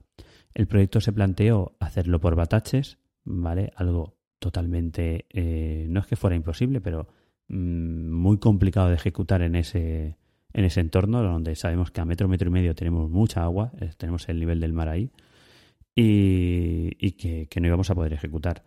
El 0.54 0.68
proyecto 0.68 1.00
se 1.00 1.12
planteó 1.12 1.76
hacerlo 1.80 2.20
por 2.20 2.36
bataches, 2.36 2.98
¿vale? 3.24 3.72
Algo 3.74 4.18
totalmente, 4.38 5.26
eh, 5.30 5.88
no 5.90 5.98
es 5.98 6.06
que 6.06 6.14
fuera 6.14 6.36
imposible, 6.36 6.80
pero 6.80 7.08
mm, 7.48 8.08
muy 8.08 8.38
complicado 8.38 8.88
de 8.88 8.94
ejecutar 8.94 9.42
en 9.42 9.56
ese, 9.56 10.16
en 10.52 10.64
ese 10.64 10.78
entorno, 10.78 11.24
donde 11.24 11.56
sabemos 11.56 11.90
que 11.90 12.00
a 12.00 12.04
metro, 12.04 12.28
metro 12.28 12.50
y 12.50 12.52
medio 12.52 12.76
tenemos 12.76 13.10
mucha 13.10 13.42
agua, 13.42 13.72
eh, 13.80 13.90
tenemos 13.96 14.28
el 14.28 14.38
nivel 14.38 14.60
del 14.60 14.72
mar 14.72 14.88
ahí, 14.88 15.10
y, 16.00 17.12
que, 17.12 17.48
que, 17.48 17.60
no 17.60 17.66
íbamos 17.66 17.90
a 17.90 17.94
poder 17.94 18.12
ejecutar 18.12 18.62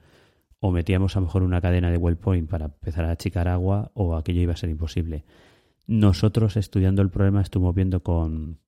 o 0.60 0.72
metíamos 0.72 1.16
a 1.16 1.22
lo 1.22 1.28
mejor 1.28 1.44
una 1.44 1.62
cadena 1.62 1.90
de 1.90 1.98
well 1.98 2.18
point 2.18 2.50
para 2.50 2.66
empezar 2.66 3.06
a 3.06 3.12
achicar 3.12 3.48
agua 3.48 3.92
o 3.94 4.16
aquello 4.16 4.42
iba 4.42 4.54
a 4.54 4.58
ser 4.58 4.70
imposible. 4.70 5.24
Nosotros 5.88 6.58
estudiando 6.58 7.02
el 7.02 7.10
problema 7.10 7.42
estuvimos 7.42 7.74
viendo 7.74 8.04
con, 8.04 8.60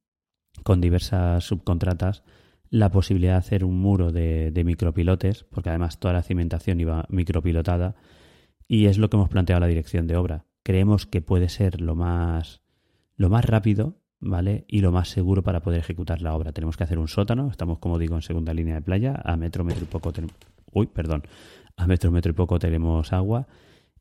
con 0.64 0.80
diversas 0.80 1.44
subcontratas 1.44 2.24
la 2.70 2.90
posibilidad 2.90 3.34
de 3.34 3.40
hacer 3.40 3.66
un 3.66 3.80
muro 3.80 4.12
de, 4.12 4.50
de, 4.52 4.64
micropilotes, 4.64 5.44
porque 5.44 5.70
además 5.70 6.00
toda 6.00 6.14
la 6.14 6.24
cimentación 6.24 6.80
iba 6.80 7.06
micropilotada, 7.10 7.96
y 8.68 8.86
es 8.86 8.98
lo 8.98 9.10
que 9.10 9.18
hemos 9.18 9.30
planteado 9.30 9.58
a 9.58 9.60
la 9.60 9.68
dirección 9.68 10.08
de 10.08 10.16
obra. 10.16 10.46
Creemos 10.64 11.06
que 11.06 11.22
puede 11.22 11.50
ser 11.50 11.82
lo 11.82 11.96
más, 11.96 12.62
lo 13.16 13.30
más 13.30 13.46
rápido, 13.46 14.00
¿vale? 14.24 14.66
Y 14.68 14.80
lo 14.80 14.92
más 14.92 15.10
seguro 15.10 15.44
para 15.44 15.62
poder 15.62 15.80
ejecutar 15.80 16.22
la 16.22 16.34
obra. 16.34 16.52
Tenemos 16.52 16.78
que 16.78 16.84
hacer 16.84 16.98
un 16.98 17.08
sótano, 17.08 17.50
estamos, 17.50 17.80
como 17.80 18.00
digo, 18.00 18.16
en 18.16 18.22
segunda 18.22 18.54
línea 18.54 18.76
de 18.76 18.82
playa, 18.82 19.22
a 19.24 19.36
metro, 19.36 19.64
metro 19.64 19.84
y 19.84 19.88
poco. 19.88 20.12
Uy, 20.72 20.88
perdón, 20.88 21.24
a 21.78 21.88
metro, 21.88 22.12
metro 22.12 22.32
y 22.32 22.34
poco 22.34 22.60
tenemos 22.60 23.14
agua 23.14 23.48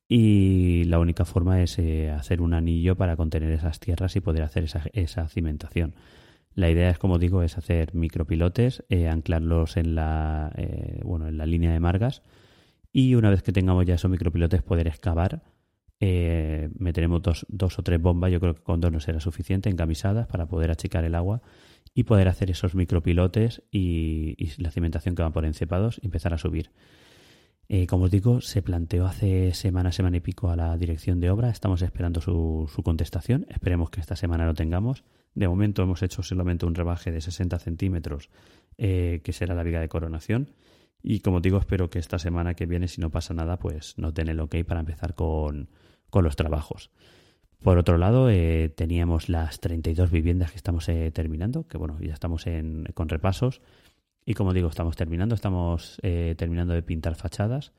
y 0.09 0.85
la 0.85 0.99
única 0.99 1.25
forma 1.25 1.63
es 1.63 1.79
eh, 1.79 2.11
hacer 2.11 2.41
un 2.43 2.55
anillo 2.55 2.97
para 2.97 3.17
contener 3.17 3.51
esas 3.51 3.81
tierras 3.81 4.15
y 4.17 4.21
poder 4.21 4.43
hacer 4.43 4.65
esa, 4.65 4.83
esa 4.93 5.29
cimentación. 5.29 5.95
La 6.55 6.69
idea 6.71 6.91
es, 6.91 6.99
como 6.99 7.19
digo, 7.19 7.43
es 7.43 7.57
hacer 7.57 7.95
micropilotes, 7.95 8.85
eh, 8.91 9.09
anclarlos 9.09 9.79
en 9.79 9.95
la, 9.95 10.53
eh, 10.57 11.01
bueno, 11.03 11.29
en 11.29 11.39
la 11.39 11.47
línea 11.47 11.73
de 11.73 11.81
margas 11.81 12.23
y 12.93 13.15
una 13.15 13.31
vez 13.31 13.43
que 13.43 13.53
tengamos 13.53 13.87
ya 13.87 13.95
esos 13.95 14.11
micropilotes 14.11 14.63
poder 14.63 14.87
excavar. 14.87 15.43
Meteremos 16.79 17.23
dos, 17.23 17.47
dos 17.49 17.79
o 17.79 17.83
tres 17.83 18.01
bombas, 18.01 18.33
yo 18.33 18.41
creo 18.41 18.55
que 18.55 18.63
con 18.63 18.81
dos 18.81 18.91
no 18.91 19.01
será 19.01 19.21
suficiente, 19.21 19.71
encamisadas 19.71 20.27
para 20.27 20.47
poder 20.47 20.71
achicar 20.71 21.05
el 21.05 21.15
agua 21.15 21.43
y 21.95 22.05
poder 22.05 22.29
hacer 22.29 22.51
esos 22.51 22.75
micropilotes 22.75 23.63
y, 23.71 24.35
y 24.39 24.63
la 24.63 24.71
cimentación 24.71 25.15
que 25.15 25.23
va 25.23 25.31
por 25.31 25.45
encepados 25.45 26.01
y 26.03 26.07
empezar 26.07 26.35
a 26.35 26.39
subir. 26.39 26.71
Eh, 27.75 27.87
como 27.87 28.05
os 28.05 28.11
digo, 28.11 28.43
se 28.43 28.61
planteó 28.61 29.07
hace 29.07 29.55
semana, 29.55 29.93
semana 29.93 30.19
y 30.19 30.21
pico 30.21 30.51
a 30.51 30.57
la 30.57 30.77
dirección 30.77 31.21
de 31.21 31.31
obra. 31.31 31.49
Estamos 31.49 31.81
esperando 31.81 32.21
su, 32.21 32.69
contestación. 32.85 33.47
Esperemos 33.49 33.89
que 33.89 34.01
esta 34.01 34.15
semana 34.15 34.45
lo 34.45 34.53
tengamos. 34.53 35.05
De 35.35 35.49
momento 35.49 35.83
hemos 35.83 36.03
hecho 36.03 36.23
solamente 36.23 36.67
un 36.67 36.75
rebaje 36.75 37.11
de 37.11 37.23
60 37.23 37.59
centímetros, 37.59 38.29
eh, 38.77 39.23
que 39.25 39.33
será 39.33 39.55
la 39.55 39.63
viga 39.63 39.81
de 39.81 39.89
coronación. 39.89 40.51
Y 41.03 41.21
como 41.21 41.41
digo, 41.41 41.59
espero 41.59 41.91
que 41.91 41.99
esta 41.99 42.19
semana 42.19 42.55
que 42.55 42.67
viene, 42.67 42.89
si 42.89 43.01
no 43.01 43.11
pasa 43.11 43.35
nada, 43.35 43.59
pues 43.59 43.99
nos 43.99 44.15
den 44.15 44.29
el 44.29 44.41
ok 44.41 44.57
para 44.67 44.81
empezar 44.81 45.15
con, 45.15 45.69
los 46.13 46.37
trabajos. 46.37 46.91
Por 47.63 47.79
otro 47.79 47.97
lado, 47.97 48.29
eh, 48.31 48.73
teníamos 48.75 49.29
las 49.29 49.61
32 49.61 50.11
viviendas 50.11 50.51
que 50.51 50.57
estamos 50.57 50.87
terminando, 51.13 51.67
que 51.67 51.79
bueno, 51.79 51.99
ya 52.01 52.13
estamos 52.13 52.47
en, 52.47 52.87
con 52.95 53.09
repasos. 53.09 53.61
Y 54.25 54.35
como 54.35 54.53
digo, 54.53 54.69
estamos 54.69 54.97
terminando, 54.97 55.35
estamos 55.35 55.99
eh, 56.03 56.35
terminando 56.37 56.75
de 56.75 56.83
pintar 56.83 57.15
fachadas. 57.17 57.73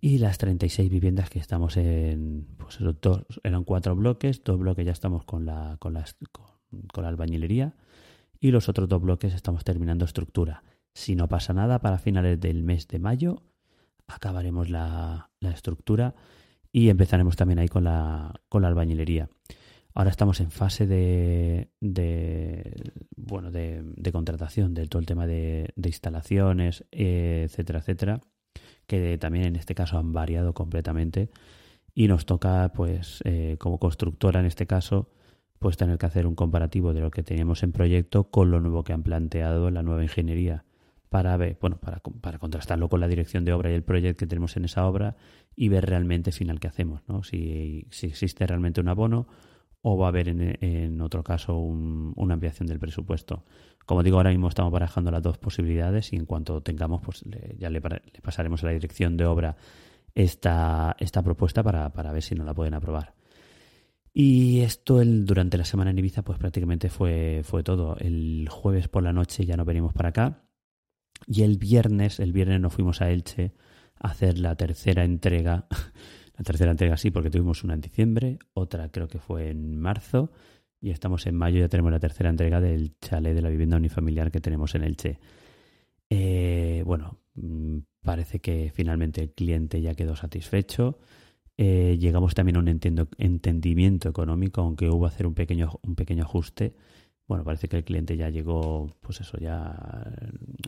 Y 0.00 0.18
las 0.18 0.38
36 0.38 0.90
viviendas 0.90 1.30
que 1.30 1.38
estamos 1.38 1.76
en, 1.76 2.46
pues 2.58 2.78
dos, 3.00 3.24
eran 3.42 3.64
cuatro 3.64 3.96
bloques, 3.96 4.44
dos 4.44 4.58
bloques 4.58 4.84
ya 4.84 4.92
estamos 4.92 5.24
con 5.24 5.46
la, 5.46 5.76
con, 5.78 5.94
las, 5.94 6.16
con, 6.92 7.02
la 7.02 7.08
albañilería 7.08 7.74
y 8.38 8.50
los 8.50 8.68
otros 8.68 8.88
dos 8.88 9.00
bloques 9.00 9.34
estamos 9.34 9.64
terminando 9.64 10.04
estructura. 10.04 10.62
Si 10.96 11.14
no 11.14 11.28
pasa 11.28 11.52
nada, 11.52 11.78
para 11.80 11.98
finales 11.98 12.40
del 12.40 12.62
mes 12.62 12.88
de 12.88 12.98
mayo 12.98 13.42
acabaremos 14.06 14.70
la, 14.70 15.28
estructura 15.42 16.14
y 16.72 16.88
empezaremos 16.88 17.36
también 17.36 17.58
ahí 17.58 17.68
con 17.68 17.84
la, 17.84 18.40
con 18.48 18.62
la 18.62 18.68
albañilería. 18.68 19.28
Ahora 19.92 20.08
estamos 20.08 20.40
en 20.40 20.50
fase 20.50 20.86
de, 20.86 21.68
bueno 23.14 23.50
de, 23.50 24.10
contratación 24.10 24.72
de 24.72 24.86
todo 24.86 25.00
el 25.00 25.04
tema 25.04 25.26
de, 25.26 25.70
instalaciones, 25.76 26.86
etcétera, 26.90 27.80
etcétera, 27.80 28.20
que 28.86 29.18
también 29.18 29.44
en 29.44 29.56
este 29.56 29.74
caso 29.74 29.98
han 29.98 30.14
variado 30.14 30.54
completamente 30.54 31.28
y 31.94 32.08
nos 32.08 32.24
toca, 32.24 32.72
pues, 32.74 33.20
eh, 33.24 33.56
como 33.58 33.78
constructora 33.78 34.40
en 34.40 34.46
este 34.46 34.66
caso, 34.66 35.10
pues 35.58 35.76
tener 35.76 35.98
que 35.98 36.06
hacer 36.06 36.26
un 36.26 36.34
comparativo 36.34 36.94
de 36.94 37.00
lo 37.00 37.10
que 37.10 37.22
teníamos 37.22 37.62
en 37.62 37.72
proyecto 37.72 38.30
con 38.30 38.50
lo 38.50 38.60
nuevo 38.60 38.82
que 38.82 38.94
han 38.94 39.02
planteado 39.02 39.70
la 39.70 39.82
nueva 39.82 40.02
ingeniería 40.02 40.65
para 41.16 41.34
ver, 41.38 41.56
bueno, 41.62 41.78
para, 41.78 42.02
para 42.20 42.38
contrastarlo 42.38 42.90
con 42.90 43.00
la 43.00 43.08
dirección 43.08 43.46
de 43.46 43.54
obra 43.54 43.70
y 43.70 43.74
el 43.74 43.82
proyecto 43.82 44.18
que 44.18 44.26
tenemos 44.26 44.54
en 44.58 44.66
esa 44.66 44.86
obra 44.86 45.16
y 45.54 45.70
ver 45.70 45.86
realmente 45.86 46.30
final 46.30 46.60
qué 46.60 46.68
hacemos, 46.68 47.00
¿no? 47.08 47.22
Si, 47.22 47.86
si 47.90 48.08
existe 48.08 48.46
realmente 48.46 48.82
un 48.82 48.88
abono 48.88 49.26
o 49.80 49.96
va 49.96 50.04
a 50.04 50.08
haber 50.10 50.28
en, 50.28 51.00
otro 51.00 51.24
caso 51.24 51.56
una 51.56 52.34
ampliación 52.34 52.66
del 52.66 52.78
presupuesto. 52.78 53.44
Como 53.86 54.02
digo, 54.02 54.18
ahora 54.18 54.28
mismo 54.28 54.46
estamos 54.46 54.70
barajando 54.70 55.10
las 55.10 55.22
dos 55.22 55.38
posibilidades 55.38 56.12
y 56.12 56.16
en 56.16 56.26
cuanto 56.26 56.60
tengamos, 56.60 57.00
pues 57.00 57.24
ya 57.56 57.70
le, 57.70 57.80
pasaremos 58.20 58.62
a 58.62 58.66
la 58.66 58.72
dirección 58.72 59.16
de 59.16 59.24
obra 59.24 59.56
esta, 60.14 60.96
esta 60.98 61.22
propuesta 61.22 61.62
para, 61.62 61.94
para 61.94 62.12
ver 62.12 62.22
si 62.22 62.34
nos 62.34 62.44
la 62.44 62.52
pueden 62.52 62.74
aprobar. 62.74 63.14
Y 64.12 64.60
esto 64.60 65.00
el, 65.00 65.24
durante 65.24 65.56
la 65.56 65.64
semana 65.64 65.92
en 65.92 65.98
Ibiza 65.98 66.20
pues 66.20 66.38
prácticamente 66.38 66.90
fue, 66.90 67.40
fue 67.42 67.62
todo. 67.62 67.96
El 67.96 68.50
jueves 68.50 68.88
por 68.88 69.02
la 69.02 69.14
noche 69.14 69.46
ya 69.46 69.56
no 69.56 69.64
venimos 69.64 69.94
para 69.94 70.10
acá 70.10 70.42
y 71.26 71.42
el 71.42 71.58
viernes, 71.58 72.20
el 72.20 72.32
viernes 72.32 72.60
nos 72.60 72.72
fuimos 72.72 73.00
a 73.00 73.10
Elche 73.10 73.52
a 73.98 74.08
hacer 74.08 74.38
la 74.38 74.56
tercera 74.56 75.04
entrega 75.04 75.66
la 76.36 76.44
tercera 76.44 76.70
entrega 76.70 76.96
sí, 76.96 77.10
porque 77.10 77.30
tuvimos 77.30 77.64
una 77.64 77.74
en 77.74 77.80
diciembre, 77.80 78.38
otra 78.52 78.90
creo 78.90 79.08
que 79.08 79.18
fue 79.18 79.50
en 79.50 79.78
marzo, 79.78 80.30
y 80.80 80.90
estamos 80.90 81.26
en 81.26 81.34
mayo, 81.34 81.60
ya 81.60 81.68
tenemos 81.68 81.90
la 81.90 81.98
tercera 81.98 82.28
entrega 82.28 82.60
del 82.60 82.98
chalet 83.00 83.34
de 83.34 83.42
la 83.42 83.48
vivienda 83.48 83.78
unifamiliar 83.78 84.30
que 84.30 84.40
tenemos 84.40 84.74
en 84.74 84.84
Elche. 84.84 85.18
Eh, 86.10 86.82
bueno, 86.84 87.18
mm, 87.34 87.78
parece 88.02 88.40
que 88.40 88.70
finalmente 88.74 89.22
el 89.22 89.32
cliente 89.32 89.80
ya 89.80 89.94
quedó 89.94 90.14
satisfecho. 90.14 90.98
Eh, 91.56 91.96
llegamos 91.98 92.34
también 92.34 92.56
a 92.56 92.60
un 92.60 92.68
entendimiento 93.16 94.10
económico, 94.10 94.60
aunque 94.60 94.90
hubo 94.90 95.06
hacer 95.06 95.26
un 95.26 95.34
pequeño, 95.34 95.80
un 95.82 95.94
pequeño 95.94 96.24
ajuste 96.24 96.74
bueno, 97.26 97.44
parece 97.44 97.68
que 97.68 97.76
el 97.76 97.84
cliente 97.84 98.16
ya 98.16 98.30
llegó, 98.30 98.90
pues 99.00 99.20
eso, 99.20 99.38
ya 99.38 99.74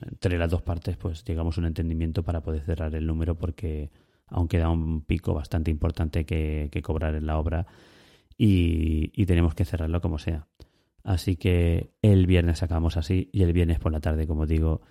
entre 0.02 0.38
las 0.38 0.50
dos 0.50 0.62
partes, 0.62 0.96
pues 0.96 1.24
llegamos 1.24 1.56
a 1.56 1.60
un 1.60 1.66
entendimiento 1.66 2.22
para 2.22 2.42
poder 2.42 2.62
cerrar 2.62 2.94
el 2.94 3.06
número 3.06 3.36
porque 3.36 3.90
aún 4.26 4.48
queda 4.48 4.68
un 4.68 5.02
pico 5.02 5.34
bastante 5.34 5.70
importante 5.70 6.24
que, 6.26 6.70
cobrar 6.82 7.14
en 7.14 7.26
la 7.26 7.38
obra 7.38 7.66
y, 8.36 9.10
y, 9.14 9.26
tenemos 9.26 9.54
que 9.54 9.64
cerrarlo 9.64 10.00
como 10.00 10.18
sea. 10.18 10.46
Así 11.04 11.36
que 11.36 11.90
el 12.02 12.26
viernes 12.26 12.62
acabamos 12.62 12.96
así 12.96 13.30
y 13.32 13.42
el 13.42 13.52
viernes 13.52 13.78
por 13.78 13.92
la 13.92 14.00
tarde, 14.00 14.26
como 14.26 14.46
digo, 14.46 14.82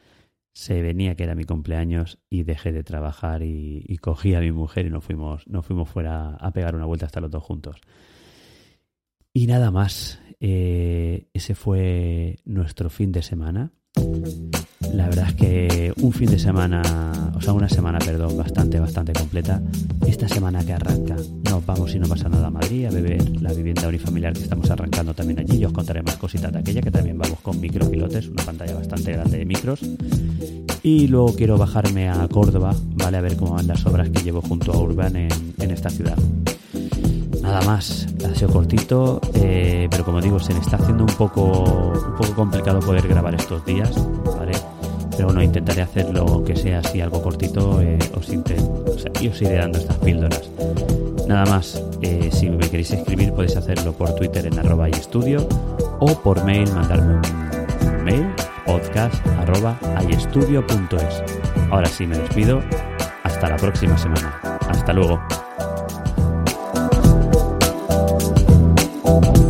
se 0.57 0.81
venía 0.81 1.13
que 1.13 1.21
era 1.21 1.35
mi 1.35 1.43
cumpleaños 1.43 2.17
y 2.31 2.41
dejé 2.41 2.71
de 2.71 2.83
trabajar 2.83 3.43
y, 3.43 3.95
cogí 4.01 4.33
a 4.33 4.39
mi 4.39 4.51
mujer 4.51 4.87
y 4.87 4.89
nos 4.89 5.03
fuimos, 5.03 5.47
nos 5.47 5.63
fuimos 5.63 5.87
fuera 5.87 6.31
a 6.31 6.51
pegar 6.51 6.75
una 6.75 6.85
vuelta 6.85 7.05
hasta 7.05 7.21
los 7.21 7.29
dos 7.29 7.43
juntos. 7.43 7.79
Y 9.37 9.45
nada 9.45 9.69
más, 9.69 10.17
eh, 10.39 11.27
ese 11.31 11.53
fue 11.53 12.37
nuestro 12.43 12.89
fin 12.89 13.11
de 13.11 13.21
semana. 13.21 13.71
La 14.91 15.07
verdad 15.09 15.27
es 15.27 15.35
que 15.35 15.93
un 16.01 16.11
fin 16.11 16.31
de 16.31 16.39
semana, 16.39 16.81
o 17.35 17.39
sea, 17.39 17.53
una 17.53 17.69
semana, 17.69 17.99
perdón, 17.99 18.35
bastante, 18.35 18.79
bastante 18.79 19.13
completa. 19.13 19.61
Esta 20.07 20.27
semana 20.27 20.65
que 20.65 20.73
arranca, 20.73 21.15
nos 21.51 21.63
vamos 21.67 21.93
y 21.93 21.99
no 21.99 22.07
pasa 22.07 22.29
nada 22.29 22.47
a 22.47 22.49
Madrid 22.49 22.87
a 22.87 22.89
beber 22.89 23.39
la 23.39 23.53
vivienda 23.53 23.87
unifamiliar 23.87 24.33
que 24.33 24.41
estamos 24.41 24.71
arrancando 24.71 25.13
también 25.13 25.39
allí. 25.39 25.59
Yo 25.59 25.67
os 25.67 25.73
contaré 25.73 26.01
más 26.01 26.17
cositas 26.17 26.51
de 26.51 26.57
aquella, 26.57 26.81
que 26.81 26.89
también 26.89 27.19
vamos 27.19 27.39
con 27.41 27.61
micropilotes, 27.61 28.29
una 28.29 28.43
pantalla 28.43 28.73
bastante 28.73 29.11
grande 29.11 29.37
de 29.37 29.45
micros. 29.45 29.81
Y 30.81 31.09
luego 31.09 31.35
quiero 31.35 31.59
bajarme 31.59 32.09
a 32.09 32.27
Córdoba, 32.27 32.75
¿vale? 32.95 33.17
A 33.17 33.21
ver 33.21 33.37
cómo 33.37 33.53
van 33.53 33.67
las 33.67 33.85
obras 33.85 34.09
que 34.09 34.23
llevo 34.23 34.41
junto 34.41 34.73
a 34.73 34.79
Urban 34.79 35.15
en 35.15 35.69
esta 35.71 35.91
ciudad. 35.91 36.17
Nada 37.47 37.61
más, 37.61 38.05
ha 38.29 38.35
sido 38.35 38.51
cortito, 38.51 39.21
eh, 39.35 39.87
pero 39.89 40.03
como 40.03 40.19
digo, 40.19 40.37
se 40.37 40.53
me 40.53 40.59
está 40.59 40.75
haciendo 40.75 41.05
un 41.05 41.13
poco, 41.15 41.63
un 41.93 42.15
poco 42.17 42.35
complicado 42.35 42.81
poder 42.81 43.07
grabar 43.07 43.33
estos 43.35 43.63
días, 43.65 43.89
¿vale? 44.37 44.51
Pero 45.11 45.27
bueno, 45.27 45.41
intentaré 45.41 45.81
hacerlo 45.81 46.43
que 46.43 46.57
sea 46.57 46.79
así 46.79 46.99
algo 46.99 47.21
cortito, 47.21 47.81
eh, 47.81 47.97
os, 48.13 48.27
o 48.27 48.99
sea, 48.99 49.11
y 49.21 49.29
os 49.29 49.41
iré 49.41 49.55
dando 49.55 49.79
estas 49.79 49.95
píldoras. 49.95 50.49
Nada 51.25 51.45
más, 51.45 51.81
eh, 52.01 52.29
si 52.33 52.49
me 52.49 52.69
queréis 52.69 52.91
escribir 52.91 53.31
podéis 53.31 53.55
hacerlo 53.55 53.93
por 53.93 54.13
Twitter 54.15 54.45
en 54.45 54.59
arroba 54.59 54.89
y 54.89 54.91
estudio 54.91 55.47
o 55.99 56.07
por 56.15 56.43
mail 56.43 56.69
mandarme 56.73 57.13
un 57.13 58.03
mail 58.03 58.27
podcast 58.65 59.25
arroba 59.39 59.79
Ahora 61.71 61.87
sí 61.87 62.05
me 62.05 62.17
despido, 62.17 62.61
hasta 63.23 63.47
la 63.47 63.55
próxima 63.55 63.97
semana. 63.97 64.37
Hasta 64.69 64.91
luego. 64.91 65.21
Thank 69.07 69.37
you. 69.37 69.46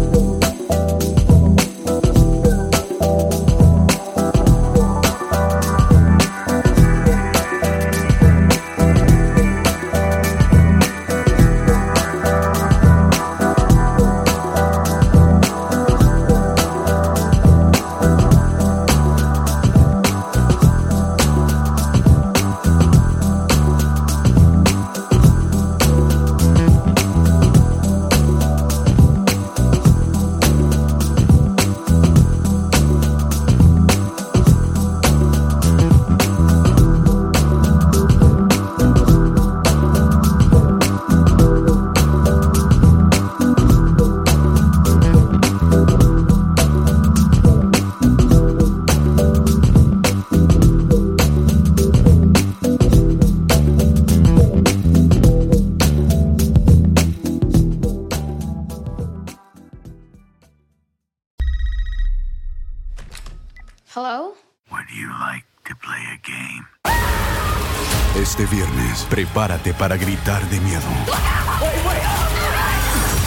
Prepárate 69.10 69.74
para 69.74 69.98
gritar 69.98 70.48
de 70.50 70.60
miedo. 70.60 70.88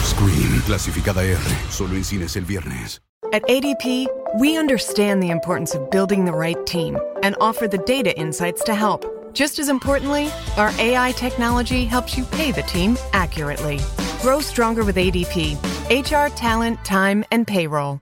Scream, 0.03 0.61
clasificada 0.65 1.23
R, 1.23 1.39
solo 1.69 1.95
en 1.95 2.03
cines 2.03 2.35
el 2.35 2.45
viernes. 2.45 3.01
At 3.33 3.43
ADP, 3.47 4.07
we 4.39 4.57
understand 4.57 5.21
the 5.21 5.29
importance 5.29 5.73
of 5.73 5.89
building 5.89 6.25
the 6.25 6.33
right 6.33 6.65
team 6.65 6.97
and 7.23 7.35
offer 7.39 7.67
the 7.67 7.77
data 7.79 8.17
insights 8.17 8.63
to 8.63 8.73
help. 8.73 9.05
Just 9.33 9.59
as 9.59 9.69
importantly, 9.69 10.29
our 10.57 10.71
AI 10.79 11.13
technology 11.13 11.85
helps 11.85 12.17
you 12.17 12.25
pay 12.25 12.51
the 12.51 12.63
team 12.63 12.97
accurately. 13.13 13.79
Grow 14.21 14.41
stronger 14.41 14.83
with 14.83 14.97
ADP 14.97 15.57
HR, 15.89 16.29
talent, 16.35 16.83
time, 16.83 17.23
and 17.31 17.47
payroll. 17.47 18.01